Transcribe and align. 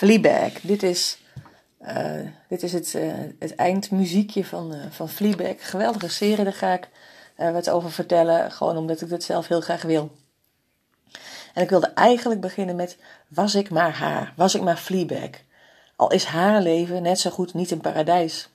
Fleabag. 0.00 0.52
Dit 0.62 0.82
is, 0.82 1.18
uh, 1.82 2.20
dit 2.48 2.62
is 2.62 2.72
het, 2.72 2.94
uh, 2.96 3.12
het 3.38 3.54
eindmuziekje 3.54 4.44
van, 4.44 4.74
uh, 4.74 4.80
van 4.90 5.08
Fleabag. 5.08 5.54
Geweldige 5.58 6.08
serie, 6.08 6.44
daar 6.44 6.52
ga 6.52 6.72
ik 6.72 6.88
wat 7.36 7.70
over 7.70 7.92
vertellen. 7.92 8.52
Gewoon 8.52 8.76
omdat 8.76 9.00
ik 9.00 9.08
dit 9.08 9.24
zelf 9.24 9.48
heel 9.48 9.60
graag 9.60 9.82
wil. 9.82 10.10
En 11.54 11.62
ik 11.62 11.70
wilde 11.70 11.86
eigenlijk 11.86 12.40
beginnen 12.40 12.76
met: 12.76 12.96
Was 13.28 13.54
ik 13.54 13.70
maar 13.70 13.92
haar? 13.92 14.32
Was 14.36 14.54
ik 14.54 14.62
maar 14.62 14.76
Fleabag? 14.76 15.30
Al 15.96 16.12
is 16.12 16.24
haar 16.24 16.60
leven 16.60 17.02
net 17.02 17.20
zo 17.20 17.30
goed 17.30 17.54
niet 17.54 17.70
een 17.70 17.80
paradijs. 17.80 18.48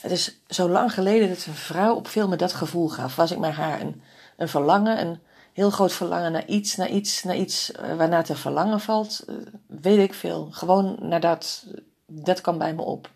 Het 0.00 0.10
is 0.10 0.40
zo 0.48 0.68
lang 0.68 0.92
geleden 0.92 1.28
dat 1.28 1.44
een 1.46 1.54
vrouw 1.54 1.94
op 1.94 2.06
film 2.06 2.30
me 2.30 2.36
dat 2.36 2.52
gevoel 2.52 2.88
gaf. 2.88 3.16
Was 3.16 3.30
ik 3.30 3.38
maar 3.38 3.54
haar? 3.54 3.80
Een, 3.80 4.02
een 4.36 4.48
verlangen, 4.48 5.00
een 5.00 5.20
heel 5.52 5.70
groot 5.70 5.92
verlangen 5.92 6.32
naar 6.32 6.46
iets, 6.46 6.76
naar 6.76 6.90
iets, 6.90 7.22
naar 7.22 7.36
iets 7.36 7.72
waarna 7.96 8.22
te 8.22 8.36
verlangen 8.36 8.80
valt. 8.80 9.24
Weet 9.66 9.98
ik 9.98 10.14
veel. 10.14 10.48
Gewoon 10.50 10.96
naar 11.00 11.20
dat. 11.20 11.66
Dat 12.06 12.40
kwam 12.40 12.58
bij 12.58 12.74
me 12.74 12.82
op. 12.82 13.10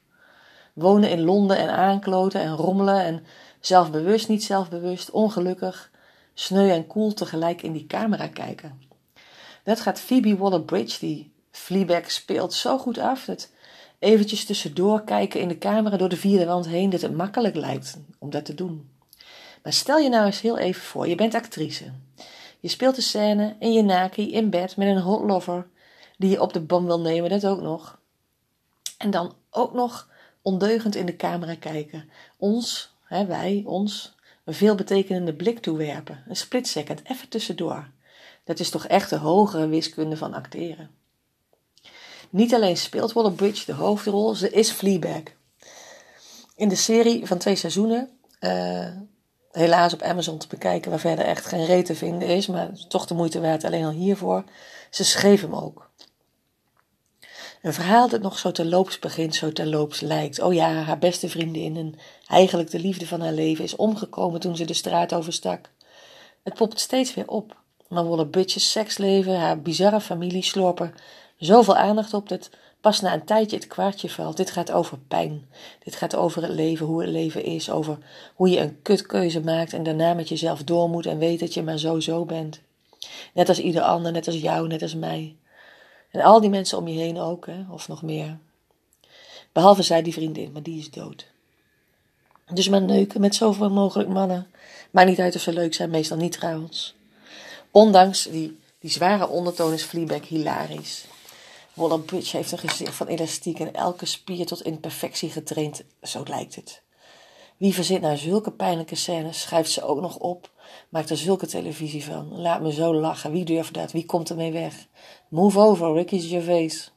Wonen 0.72 1.10
in 1.10 1.20
Londen 1.20 1.58
en 1.58 1.70
aankloten 1.70 2.40
en 2.40 2.54
rommelen 2.54 3.00
en 3.00 3.24
zelfbewust, 3.60 4.28
niet 4.28 4.44
zelfbewust, 4.44 5.10
ongelukkig, 5.10 5.90
sneu 6.34 6.70
en 6.70 6.86
koel 6.86 7.12
tegelijk 7.12 7.62
in 7.62 7.72
die 7.72 7.86
camera 7.86 8.28
kijken. 8.28 8.80
Dat 9.64 9.80
gaat 9.80 10.00
Phoebe 10.00 10.36
Waller-Bridge, 10.36 10.98
die 10.98 11.32
Fleabag 11.50 12.10
speelt, 12.10 12.52
zo 12.54 12.78
goed 12.78 12.98
af. 12.98 13.24
Dat 13.24 13.50
eventjes 13.98 14.44
tussendoor 14.44 15.04
kijken 15.04 15.40
in 15.40 15.48
de 15.48 15.58
camera 15.58 15.96
door 15.96 16.08
de 16.08 16.16
vierde 16.16 16.46
wand 16.46 16.66
heen, 16.66 16.90
dat 16.90 17.00
het 17.00 17.16
makkelijk 17.16 17.54
lijkt 17.54 17.98
om 18.18 18.30
dat 18.30 18.44
te 18.44 18.54
doen. 18.54 18.90
Maar 19.66 19.74
stel 19.74 19.98
je 19.98 20.08
nou 20.08 20.26
eens 20.26 20.40
heel 20.40 20.58
even 20.58 20.82
voor, 20.82 21.08
je 21.08 21.14
bent 21.14 21.34
actrice. 21.34 21.92
Je 22.60 22.68
speelt 22.68 22.94
de 22.94 23.00
scène 23.00 23.56
in 23.58 23.72
je 23.72 23.82
naki 23.82 24.32
in 24.32 24.50
bed 24.50 24.76
met 24.76 24.88
een 24.88 25.00
hot 25.00 25.22
lover 25.22 25.66
die 26.18 26.30
je 26.30 26.40
op 26.40 26.52
de 26.52 26.60
bom 26.60 26.86
wil 26.86 27.00
nemen, 27.00 27.30
dat 27.30 27.46
ook 27.46 27.60
nog. 27.60 27.98
En 28.98 29.10
dan 29.10 29.34
ook 29.50 29.72
nog 29.72 30.10
ondeugend 30.42 30.94
in 30.94 31.06
de 31.06 31.16
camera 31.16 31.54
kijken. 31.54 32.10
Ons, 32.36 32.94
hè, 33.04 33.26
wij, 33.26 33.62
ons, 33.64 34.14
een 34.44 34.54
veelbetekenende 34.54 35.34
blik 35.34 35.58
toewerpen. 35.58 36.24
Een 36.28 36.36
split 36.36 36.68
second, 36.68 37.00
even 37.04 37.28
tussendoor. 37.28 37.90
Dat 38.44 38.60
is 38.60 38.70
toch 38.70 38.86
echt 38.86 39.10
de 39.10 39.16
hogere 39.16 39.68
wiskunde 39.68 40.16
van 40.16 40.34
acteren. 40.34 40.90
Niet 42.30 42.54
alleen 42.54 42.76
speelt 42.76 43.12
Waller-Bridge 43.12 43.64
de 43.64 43.72
hoofdrol, 43.72 44.34
ze 44.34 44.50
is 44.50 44.70
Fleabag. 44.70 45.22
In 46.56 46.68
de 46.68 46.74
serie 46.74 47.26
van 47.26 47.38
twee 47.38 47.56
seizoenen, 47.56 48.10
uh, 48.40 48.88
helaas 49.56 49.92
op 49.92 50.02
Amazon 50.02 50.38
te 50.38 50.46
bekijken, 50.48 50.90
waar 50.90 51.00
verder 51.00 51.24
echt 51.24 51.46
geen 51.46 51.64
reet 51.64 51.86
te 51.86 51.94
vinden 51.94 52.28
is, 52.28 52.46
maar 52.46 52.70
toch 52.88 53.06
de 53.06 53.14
moeite 53.14 53.40
waard 53.40 53.64
alleen 53.64 53.84
al 53.84 53.90
hiervoor. 53.90 54.44
Ze 54.90 55.04
schreef 55.04 55.40
hem 55.40 55.54
ook. 55.54 55.90
Een 57.62 57.72
verhaal 57.72 58.08
dat 58.08 58.22
nog 58.22 58.38
zo 58.38 58.52
terloops 58.52 58.98
begint, 58.98 59.34
zo 59.34 59.52
terloops 59.52 60.00
lijkt. 60.00 60.40
Oh 60.40 60.54
ja, 60.54 60.72
haar 60.72 60.98
beste 60.98 61.28
vriendin 61.28 61.76
en 61.76 61.94
eigenlijk 62.28 62.70
de 62.70 62.78
liefde 62.78 63.06
van 63.06 63.20
haar 63.20 63.32
leven 63.32 63.64
is 63.64 63.76
omgekomen 63.76 64.40
toen 64.40 64.56
ze 64.56 64.64
de 64.64 64.74
straat 64.74 65.14
overstak. 65.14 65.70
Het 66.42 66.54
popt 66.54 66.80
steeds 66.80 67.14
weer 67.14 67.28
op. 67.28 67.56
Maar 67.88 68.08
Waller 68.08 68.26
Bridges 68.26 68.70
seksleven, 68.70 69.38
haar 69.38 69.60
bizarre 69.60 70.00
familie 70.00 70.42
slorpen 70.42 70.94
zoveel 71.38 71.76
aandacht 71.76 72.14
op 72.14 72.28
dat 72.28 72.50
pas 72.86 73.00
na 73.00 73.14
een 73.14 73.24
tijdje 73.24 73.56
het 73.56 73.66
kwartje 73.66 74.10
valt. 74.10 74.36
Dit 74.36 74.50
gaat 74.50 74.72
over 74.72 74.98
pijn. 75.08 75.48
Dit 75.84 75.96
gaat 75.96 76.14
over 76.14 76.42
het 76.42 76.50
leven, 76.50 76.86
hoe 76.86 77.00
het 77.00 77.10
leven 77.10 77.44
is. 77.44 77.70
Over 77.70 77.98
hoe 78.34 78.48
je 78.48 78.60
een 78.60 78.82
kutkeuze 78.82 79.40
maakt 79.40 79.72
en 79.72 79.82
daarna 79.82 80.14
met 80.14 80.28
jezelf 80.28 80.64
door 80.64 80.88
moet 80.88 81.06
en 81.06 81.18
weet 81.18 81.40
dat 81.40 81.54
je 81.54 81.62
maar 81.62 81.78
zo 81.78 82.00
zo 82.00 82.24
bent. 82.24 82.60
Net 83.32 83.48
als 83.48 83.58
ieder 83.58 83.82
ander, 83.82 84.12
net 84.12 84.26
als 84.26 84.36
jou, 84.36 84.68
net 84.68 84.82
als 84.82 84.94
mij. 84.94 85.36
En 86.10 86.20
al 86.20 86.40
die 86.40 86.50
mensen 86.50 86.78
om 86.78 86.88
je 86.88 86.98
heen 86.98 87.18
ook, 87.18 87.46
hè? 87.46 87.64
of 87.70 87.88
nog 87.88 88.02
meer. 88.02 88.38
Behalve 89.52 89.82
zij, 89.82 90.02
die 90.02 90.12
vriendin, 90.12 90.52
maar 90.52 90.62
die 90.62 90.78
is 90.78 90.90
dood. 90.90 91.26
Dus 92.52 92.68
maar 92.68 92.82
neuken 92.82 93.20
met 93.20 93.34
zoveel 93.34 93.70
mogelijk 93.70 94.08
mannen. 94.08 94.46
Maakt 94.90 95.08
niet 95.08 95.20
uit 95.20 95.34
of 95.34 95.40
ze 95.40 95.52
leuk 95.52 95.74
zijn, 95.74 95.90
meestal 95.90 96.16
niet 96.16 96.32
trouwens. 96.32 96.94
Ondanks 97.70 98.22
die, 98.22 98.58
die 98.78 98.90
zware 98.90 99.28
ondertoon 99.28 99.72
is 99.72 99.82
Fleabag 99.82 100.28
hilarisch. 100.28 101.04
Waller 101.76 102.00
Bridge 102.00 102.36
heeft 102.36 102.52
een 102.52 102.58
gezicht 102.58 102.94
van 102.94 103.06
elastiek 103.06 103.58
en 103.58 103.74
elke 103.74 104.06
spier 104.06 104.46
tot 104.46 104.62
imperfectie 104.62 105.30
getraind, 105.30 105.84
zo 106.02 106.22
lijkt 106.26 106.54
het. 106.54 106.82
Wie 107.56 107.74
verzint 107.74 108.00
nou 108.00 108.16
zulke 108.16 108.50
pijnlijke 108.50 108.94
scènes, 108.94 109.40
schrijft 109.40 109.70
ze 109.70 109.82
ook 109.82 110.00
nog 110.00 110.16
op, 110.16 110.50
maakt 110.88 111.10
er 111.10 111.16
zulke 111.16 111.46
televisie 111.46 112.04
van. 112.04 112.40
Laat 112.40 112.60
me 112.60 112.72
zo 112.72 112.94
lachen, 112.94 113.30
wie 113.30 113.44
durft 113.44 113.74
dat, 113.74 113.92
wie 113.92 114.06
komt 114.06 114.30
ermee 114.30 114.52
weg? 114.52 114.86
Move 115.28 115.58
over, 115.58 115.92
Ricky 115.92 116.20
Gervais. 116.20 116.92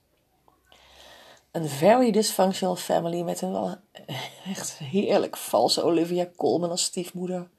Een 1.51 1.69
very 1.69 2.11
dysfunctional 2.11 2.75
family 2.75 3.21
met 3.21 3.41
een 3.41 3.51
wel 3.51 3.75
echt 4.53 4.77
heerlijk 4.77 5.37
valse 5.37 5.83
Olivia 5.83 6.29
Colman 6.35 6.69
als 6.69 6.83
stiefmoeder. 6.83 7.49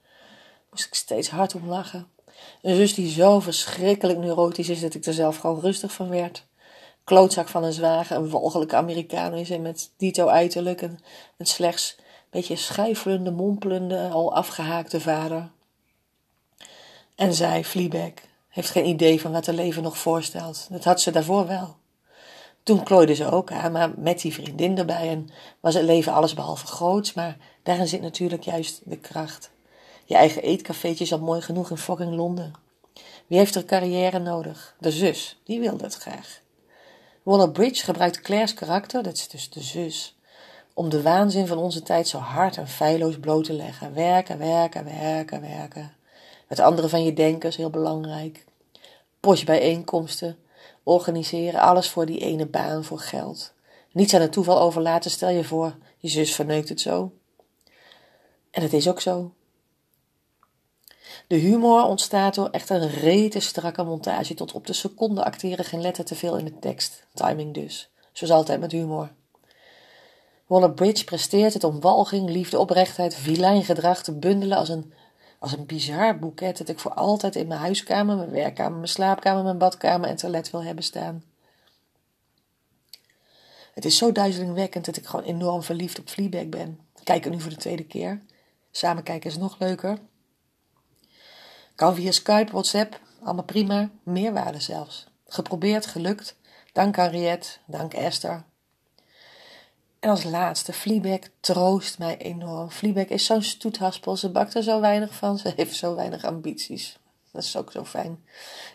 Moest 0.70 0.86
ik 0.86 0.94
steeds 0.94 1.28
hard 1.28 1.54
om 1.54 1.68
lachen. 1.68 2.08
Een 2.62 2.76
zus 2.76 2.94
die 2.94 3.10
zo 3.10 3.40
verschrikkelijk 3.40 4.18
neurotisch 4.18 4.68
is 4.68 4.80
dat 4.80 4.94
ik 4.94 5.04
er 5.04 5.14
zelf 5.14 5.36
gewoon 5.36 5.60
rustig 5.60 5.92
van 5.92 6.08
werd 6.08 6.48
klootzak 7.10 7.48
van 7.48 7.64
een 7.64 7.72
zwager, 7.72 8.16
een 8.16 8.30
walgelijke 8.30 8.76
Amerikaan 8.76 9.34
is 9.34 9.50
en 9.50 9.62
met 9.62 9.90
dito 9.96 10.26
uiterlijk, 10.26 10.80
een, 10.80 10.98
een 11.36 11.46
slechts 11.46 11.96
beetje 12.30 12.56
schuifelende, 12.56 13.30
mompelende, 13.30 14.08
al 14.08 14.34
afgehaakte 14.34 15.00
vader. 15.00 15.50
En 17.14 17.34
zij, 17.34 17.64
Fleabag, 17.64 18.12
heeft 18.48 18.70
geen 18.70 18.86
idee 18.86 19.20
van 19.20 19.32
wat 19.32 19.46
haar 19.46 19.54
leven 19.54 19.82
nog 19.82 19.98
voorstelt. 19.98 20.66
Dat 20.70 20.84
had 20.84 21.00
ze 21.00 21.10
daarvoor 21.10 21.46
wel. 21.46 21.76
Toen 22.62 22.82
klooide 22.82 23.14
ze 23.14 23.30
ook 23.30 23.52
aan, 23.52 23.72
maar 23.72 23.90
met 23.96 24.20
die 24.20 24.34
vriendin 24.34 24.78
erbij 24.78 25.08
en 25.08 25.28
was 25.60 25.74
het 25.74 25.84
leven 25.84 26.12
allesbehalve 26.12 26.66
groots, 26.66 27.12
maar 27.12 27.36
daarin 27.62 27.88
zit 27.88 28.02
natuurlijk 28.02 28.42
juist 28.42 28.80
de 28.84 28.96
kracht. 28.96 29.50
Je 30.04 30.14
eigen 30.14 30.42
eetcafeetje 30.42 31.04
is 31.04 31.12
al 31.12 31.18
mooi 31.18 31.40
genoeg 31.40 31.70
in 31.70 31.76
fucking 31.76 32.14
Londen. 32.14 32.52
Wie 33.26 33.38
heeft 33.38 33.54
er 33.54 33.64
carrière 33.64 34.18
nodig? 34.18 34.76
De 34.78 34.90
zus, 34.90 35.40
die 35.44 35.60
wil 35.60 35.76
dat 35.76 35.94
graag. 35.94 36.40
Waller-Bridge 37.22 37.84
gebruikt 37.84 38.20
Claire's 38.20 38.54
karakter, 38.54 39.02
dat 39.02 39.16
is 39.16 39.28
dus 39.28 39.50
de 39.50 39.60
zus, 39.60 40.16
om 40.74 40.88
de 40.88 41.02
waanzin 41.02 41.46
van 41.46 41.58
onze 41.58 41.82
tijd 41.82 42.08
zo 42.08 42.18
hard 42.18 42.56
en 42.56 42.68
feilloos 42.68 43.18
bloot 43.18 43.44
te 43.44 43.52
leggen. 43.52 43.94
Werken, 43.94 44.38
werken, 44.38 44.84
werken, 44.84 45.40
werken. 45.40 45.94
Het 46.46 46.60
andere 46.60 46.88
van 46.88 47.04
je 47.04 47.12
denken 47.12 47.48
is 47.48 47.56
heel 47.56 47.70
belangrijk. 47.70 48.44
bijeenkomsten, 49.20 50.38
organiseren, 50.82 51.60
alles 51.60 51.88
voor 51.88 52.06
die 52.06 52.18
ene 52.18 52.46
baan, 52.46 52.84
voor 52.84 52.98
geld. 52.98 53.52
Niets 53.92 54.14
aan 54.14 54.20
het 54.20 54.32
toeval 54.32 54.60
overlaten, 54.60 55.10
stel 55.10 55.28
je 55.28 55.44
voor, 55.44 55.74
je 55.98 56.08
zus 56.08 56.34
verneukt 56.34 56.68
het 56.68 56.80
zo. 56.80 57.12
En 58.50 58.62
het 58.62 58.72
is 58.72 58.88
ook 58.88 59.00
zo. 59.00 59.32
De 61.30 61.36
humor 61.36 61.82
ontstaat 61.82 62.34
door 62.34 62.48
echt 62.50 62.70
een 62.70 62.88
rete 62.88 63.40
strakke 63.40 63.82
montage 63.82 64.34
tot 64.34 64.52
op 64.52 64.66
de 64.66 64.72
seconde 64.72 65.24
acteren 65.24 65.64
geen 65.64 65.80
letter 65.80 66.04
te 66.04 66.14
veel 66.14 66.36
in 66.36 66.44
de 66.44 66.58
tekst. 66.58 67.04
Timing 67.14 67.54
dus. 67.54 67.90
Zoals 68.12 68.32
altijd 68.32 68.60
met 68.60 68.72
humor. 68.72 69.10
Waller-Bridge 70.46 71.04
presteert 71.04 71.54
het 71.54 71.64
om 71.64 71.80
walging, 71.80 72.30
liefde, 72.30 72.58
oprechtheid, 72.58 73.14
vilijn 73.14 73.64
gedrag 73.64 74.02
te 74.02 74.12
bundelen 74.12 74.58
als 74.58 74.68
een, 74.68 74.92
als 75.38 75.52
een 75.52 75.66
bizar 75.66 76.18
boeket 76.18 76.58
dat 76.58 76.68
ik 76.68 76.78
voor 76.78 76.94
altijd 76.94 77.36
in 77.36 77.46
mijn 77.46 77.60
huiskamer, 77.60 78.16
mijn 78.16 78.30
werkkamer, 78.30 78.76
mijn 78.76 78.88
slaapkamer, 78.88 79.42
mijn 79.42 79.58
badkamer 79.58 80.08
en 80.08 80.16
toilet 80.16 80.50
wil 80.50 80.64
hebben 80.64 80.84
staan. 80.84 81.24
Het 83.74 83.84
is 83.84 83.96
zo 83.96 84.12
duizelingwekkend 84.12 84.84
dat 84.84 84.96
ik 84.96 85.06
gewoon 85.06 85.24
enorm 85.24 85.62
verliefd 85.62 85.98
op 85.98 86.08
Fleabag 86.08 86.48
ben. 86.48 86.80
Ik 86.98 87.04
kijk 87.04 87.24
er 87.24 87.30
nu 87.30 87.40
voor 87.40 87.50
de 87.50 87.56
tweede 87.56 87.84
keer. 87.84 88.22
Samen 88.70 89.02
kijken 89.02 89.30
is 89.30 89.36
nog 89.36 89.58
leuker. 89.58 89.98
Kan 91.80 91.94
via 91.94 92.12
Skype, 92.12 92.52
WhatsApp, 92.52 93.00
allemaal 93.22 93.44
prima. 93.44 93.90
Meerwaarde 94.02 94.60
zelfs. 94.60 95.06
Geprobeerd, 95.26 95.86
gelukt. 95.86 96.36
Dank 96.72 96.96
Henriette, 96.96 97.48
dank 97.66 97.94
Esther. 97.94 98.44
En 100.00 100.10
als 100.10 100.24
laatste, 100.24 100.72
Fleabag 100.72 101.18
troost 101.40 101.98
mij 101.98 102.16
enorm. 102.16 102.70
Fleabag 102.70 103.04
is 103.04 103.24
zo'n 103.24 103.42
stoethaspel, 103.42 104.16
ze 104.16 104.30
bakt 104.30 104.54
er 104.54 104.62
zo 104.62 104.80
weinig 104.80 105.14
van, 105.14 105.38
ze 105.38 105.52
heeft 105.56 105.76
zo 105.76 105.94
weinig 105.94 106.24
ambities. 106.24 106.98
Dat 107.32 107.42
is 107.42 107.56
ook 107.56 107.72
zo 107.72 107.84
fijn. 107.84 108.24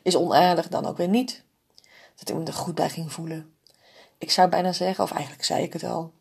Is 0.04 0.16
onaardig 0.16 0.68
dan 0.68 0.86
ook 0.86 0.98
weer 0.98 1.10
niet. 1.10 1.44
Dat 2.16 2.30
ik 2.30 2.36
me 2.36 2.44
er 2.44 2.54
goed 2.54 2.76
bij 2.76 2.90
ging 2.90 3.12
voelen. 3.12 3.54
Ik 4.18 4.32
zou 4.32 4.50
bijna 4.50 4.74
zeggen, 4.74 5.04
of 5.04 5.12
eigenlijk 5.12 5.44
zei 5.44 5.64
ik 5.64 5.74
het 5.74 5.84
al. 5.84 6.12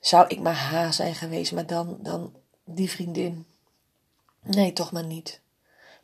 Zou 0.00 0.26
ik 0.28 0.40
maar 0.40 0.54
haar 0.54 0.94
zijn 0.94 1.14
geweest, 1.14 1.52
maar 1.52 1.66
dan, 1.66 1.98
dan 2.00 2.34
die 2.64 2.90
vriendin. 2.90 3.46
Nee, 4.42 4.72
toch 4.72 4.92
maar 4.92 5.06
niet. 5.06 5.42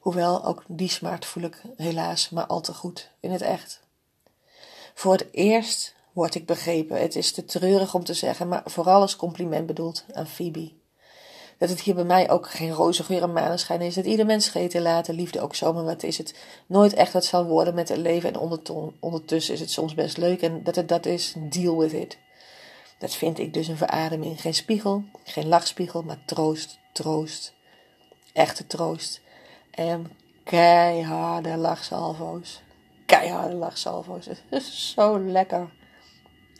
Hoewel 0.00 0.44
ook 0.44 0.64
die 0.66 0.88
smart 0.88 1.24
voel 1.24 1.42
ik 1.42 1.62
helaas 1.76 2.30
maar 2.30 2.46
al 2.46 2.60
te 2.60 2.74
goed 2.74 3.10
in 3.20 3.30
het 3.30 3.42
echt. 3.42 3.80
Voor 4.94 5.12
het 5.12 5.26
eerst 5.30 5.94
word 6.12 6.34
ik 6.34 6.46
begrepen. 6.46 7.00
Het 7.00 7.16
is 7.16 7.32
te 7.32 7.44
treurig 7.44 7.94
om 7.94 8.04
te 8.04 8.14
zeggen, 8.14 8.48
maar 8.48 8.62
vooral 8.64 9.00
als 9.00 9.16
compliment 9.16 9.66
bedoeld 9.66 10.04
aan 10.12 10.26
Phoebe. 10.26 10.72
Dat 11.58 11.68
het 11.68 11.80
hier 11.80 11.94
bij 11.94 12.04
mij 12.04 12.30
ook 12.30 12.50
geen 12.50 12.70
roze 12.70 13.04
geur 13.04 13.22
en 13.22 13.32
maneschijn 13.32 13.80
is. 13.80 13.94
Dat 13.94 14.04
ieder 14.04 14.26
mens 14.26 14.44
scheten 14.44 14.82
laten, 14.82 15.14
liefde 15.14 15.40
ook 15.40 15.54
zomaar 15.54 15.84
wat 15.84 16.02
is 16.02 16.18
het. 16.18 16.34
Nooit 16.66 16.92
echt 16.92 17.12
wat 17.12 17.24
zal 17.24 17.44
worden 17.44 17.74
met 17.74 17.88
het 17.88 17.98
leven. 17.98 18.34
En 18.34 18.92
ondertussen 19.00 19.54
is 19.54 19.60
het 19.60 19.70
soms 19.70 19.94
best 19.94 20.16
leuk. 20.16 20.42
En 20.42 20.62
dat 20.62 20.74
het 20.74 20.88
dat 20.88 21.06
is, 21.06 21.34
deal 21.36 21.78
with 21.78 21.92
it. 21.92 22.18
Dat 22.98 23.14
vind 23.14 23.38
ik 23.38 23.54
dus 23.54 23.68
een 23.68 23.76
verademing. 23.76 24.40
Geen 24.40 24.54
spiegel, 24.54 25.04
geen 25.24 25.48
lachspiegel, 25.48 26.02
maar 26.02 26.22
troost, 26.26 26.78
troost. 26.92 27.52
Echte 28.32 28.66
troost. 28.66 29.20
En 29.70 30.10
keiharde 30.44 31.56
lachsalvo's. 31.56 32.62
Keiharde 33.06 33.54
lachsalvo's. 33.54 34.26
Het 34.26 34.42
is 34.50 34.92
zo 34.94 35.20
lekker. 35.20 35.72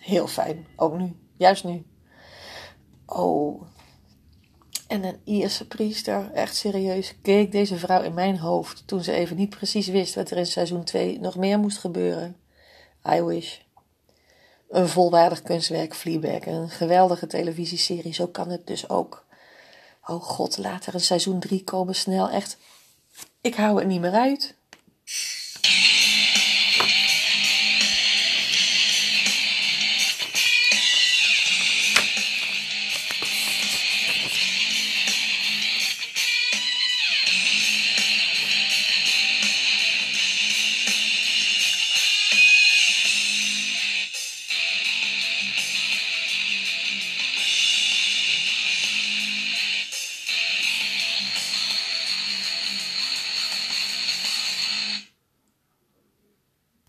Heel 0.01 0.27
fijn. 0.27 0.67
Ook 0.77 0.99
nu. 0.99 1.17
Juist 1.37 1.65
nu. 1.65 1.87
Oh. 3.07 3.62
En 4.91 5.05
een 5.05 5.21
Ierse 5.25 5.67
priester, 5.67 6.31
echt 6.33 6.57
serieus, 6.57 7.15
keek 7.23 7.53
deze 7.53 7.77
vrouw 7.77 8.03
in 8.03 8.15
mijn 8.15 8.39
hoofd 8.39 8.83
toen 8.87 9.03
ze 9.03 9.13
even 9.13 9.37
niet 9.37 9.51
precies 9.51 9.87
wist 9.87 10.15
wat 10.15 10.31
er 10.31 10.37
in 10.37 10.47
seizoen 10.47 10.85
2 10.85 11.21
nog 11.21 11.37
meer 11.37 11.59
moest 11.59 11.79
gebeuren. 11.79 12.37
I 13.13 13.23
wish. 13.23 13.59
Een 14.69 14.89
volwaardig 14.89 15.43
kunstwerk, 15.43 15.95
Fleabag. 15.95 16.47
Een 16.47 16.69
geweldige 16.69 17.27
televisieserie, 17.27 18.15
zo 18.15 18.27
kan 18.27 18.49
het 18.49 18.67
dus 18.67 18.89
ook. 18.89 19.27
Oh 20.06 20.23
god, 20.23 20.59
laat 20.59 20.87
er 20.87 20.95
een 20.95 21.01
seizoen 21.01 21.41
3 21.41 21.65
komen 21.65 21.95
snel, 21.95 22.31
echt. 22.31 22.59
Ik 23.40 23.55
hou 23.55 23.78
het 23.78 23.87
niet 23.87 24.00
meer 24.00 24.12
uit. 24.12 24.60